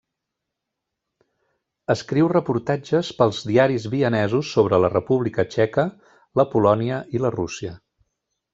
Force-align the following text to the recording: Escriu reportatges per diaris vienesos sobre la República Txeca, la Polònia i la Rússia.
Escriu 1.93 2.29
reportatges 2.31 3.11
per 3.19 3.27
diaris 3.51 3.85
vienesos 3.93 4.55
sobre 4.57 4.81
la 4.85 4.91
República 4.95 5.47
Txeca, 5.53 5.87
la 6.43 6.47
Polònia 6.57 7.01
i 7.19 7.23
la 7.27 7.35
Rússia. 7.39 7.77